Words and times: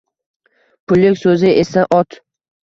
Pullik 0.91 1.19
soʻzi 1.25 1.53
esa 1.65 1.85
ot 1.99 2.19